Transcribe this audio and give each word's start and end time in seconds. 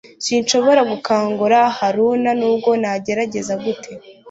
Sinshobora 0.25 0.81
gukangura 0.91 1.59
Haruna 1.77 2.31
nubwo 2.39 2.69
nagerageza 2.81 3.53
gute 3.63 3.91